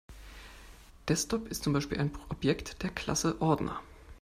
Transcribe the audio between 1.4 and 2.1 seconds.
ist zum Beispiel ein